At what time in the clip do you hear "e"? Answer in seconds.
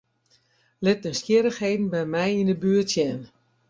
2.53-2.57